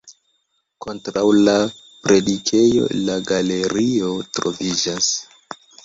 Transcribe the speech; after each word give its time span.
Kontraŭ 0.85 1.25
la 1.49 1.53
predikejo 2.07 2.89
la 3.05 3.21
galerio 3.31 4.13
troviĝas. 4.39 5.17